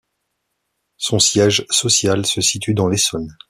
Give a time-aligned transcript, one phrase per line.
[0.97, 3.37] Son siège social se situe dans l'Essonne.